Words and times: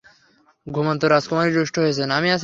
ঘুমন্ত 0.67 1.01
রাজকুমারী 1.05 1.51
রুষ্ট 1.53 1.75
হয়েছেন। 1.79 2.09